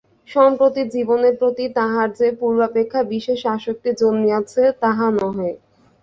সম্প্রতি 0.29 0.81
জীবনের 0.93 1.33
প্রতি 1.41 1.65
তাঁহার 1.77 2.07
যে 2.19 2.27
পূর্বাপেক্ষা 2.39 3.01
বিশেষ 3.13 3.39
আসক্তি 3.55 3.89
জন্মিয়াছে, 4.01 4.63
তাহা 4.81 5.07
নহে। 5.17 5.51